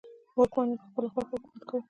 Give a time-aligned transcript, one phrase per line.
[0.37, 1.79] واکمنو په خپله خوښه حکومت کاوه.